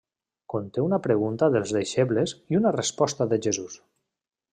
[0.51, 3.77] Conté una pregunta dels deixebles i una resposta de Jesús.